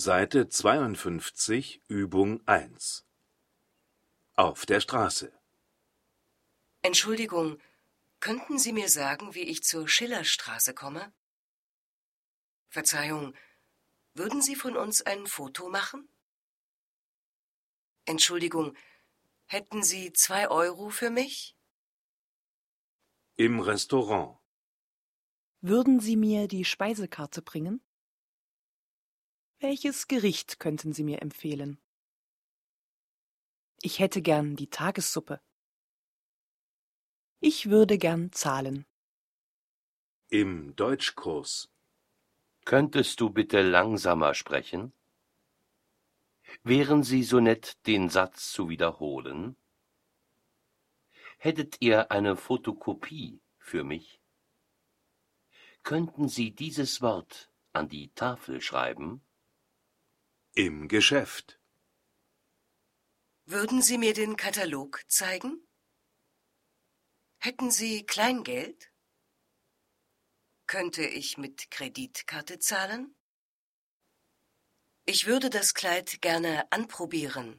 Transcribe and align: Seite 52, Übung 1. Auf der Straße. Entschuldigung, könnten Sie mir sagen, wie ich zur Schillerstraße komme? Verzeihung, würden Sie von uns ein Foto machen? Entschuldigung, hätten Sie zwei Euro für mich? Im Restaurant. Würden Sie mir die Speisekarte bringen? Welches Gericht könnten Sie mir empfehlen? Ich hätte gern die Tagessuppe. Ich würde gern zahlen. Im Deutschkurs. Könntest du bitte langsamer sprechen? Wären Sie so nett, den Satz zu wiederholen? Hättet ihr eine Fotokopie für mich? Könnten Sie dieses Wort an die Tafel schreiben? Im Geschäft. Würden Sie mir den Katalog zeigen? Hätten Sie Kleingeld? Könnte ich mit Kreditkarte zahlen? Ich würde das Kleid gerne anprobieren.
Seite 0.00 0.48
52, 0.48 1.82
Übung 1.86 2.40
1. 2.48 3.04
Auf 4.32 4.64
der 4.64 4.80
Straße. 4.80 5.30
Entschuldigung, 6.80 7.60
könnten 8.18 8.58
Sie 8.58 8.72
mir 8.72 8.88
sagen, 8.88 9.34
wie 9.34 9.42
ich 9.42 9.62
zur 9.62 9.86
Schillerstraße 9.88 10.72
komme? 10.72 11.12
Verzeihung, 12.70 13.34
würden 14.14 14.40
Sie 14.40 14.56
von 14.56 14.74
uns 14.74 15.02
ein 15.02 15.26
Foto 15.26 15.68
machen? 15.68 16.08
Entschuldigung, 18.06 18.74
hätten 19.48 19.82
Sie 19.82 20.14
zwei 20.14 20.48
Euro 20.48 20.88
für 20.88 21.10
mich? 21.10 21.58
Im 23.36 23.60
Restaurant. 23.60 24.38
Würden 25.60 26.00
Sie 26.00 26.16
mir 26.16 26.48
die 26.48 26.64
Speisekarte 26.64 27.42
bringen? 27.42 27.82
Welches 29.62 30.08
Gericht 30.08 30.58
könnten 30.58 30.94
Sie 30.94 31.04
mir 31.04 31.20
empfehlen? 31.20 31.78
Ich 33.82 33.98
hätte 33.98 34.22
gern 34.22 34.56
die 34.56 34.70
Tagessuppe. 34.70 35.38
Ich 37.40 37.68
würde 37.68 37.98
gern 37.98 38.32
zahlen. 38.32 38.86
Im 40.28 40.74
Deutschkurs. 40.76 41.68
Könntest 42.64 43.20
du 43.20 43.28
bitte 43.28 43.60
langsamer 43.60 44.32
sprechen? 44.32 44.94
Wären 46.62 47.02
Sie 47.02 47.22
so 47.22 47.38
nett, 47.38 47.86
den 47.86 48.08
Satz 48.08 48.50
zu 48.52 48.70
wiederholen? 48.70 49.56
Hättet 51.36 51.76
ihr 51.80 52.10
eine 52.10 52.34
Fotokopie 52.36 53.42
für 53.58 53.84
mich? 53.84 54.22
Könnten 55.82 56.28
Sie 56.30 56.50
dieses 56.50 57.02
Wort 57.02 57.52
an 57.74 57.90
die 57.90 58.10
Tafel 58.14 58.62
schreiben? 58.62 59.22
Im 60.66 60.88
Geschäft. 60.88 61.58
Würden 63.46 63.80
Sie 63.80 63.96
mir 63.96 64.12
den 64.12 64.36
Katalog 64.36 65.02
zeigen? 65.08 65.66
Hätten 67.38 67.70
Sie 67.70 68.04
Kleingeld? 68.04 68.92
Könnte 70.66 71.02
ich 71.06 71.38
mit 71.38 71.70
Kreditkarte 71.70 72.58
zahlen? 72.58 73.16
Ich 75.06 75.24
würde 75.24 75.48
das 75.48 75.72
Kleid 75.72 76.20
gerne 76.20 76.70
anprobieren. 76.70 77.58